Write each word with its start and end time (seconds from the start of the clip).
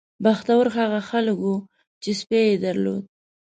بختور 0.23 0.65
هغه 0.77 0.99
خلک 1.09 1.37
وو 1.41 1.55
چې 2.01 2.09
سپی 2.19 2.41
یې 2.49 2.55
درلود. 2.65 3.03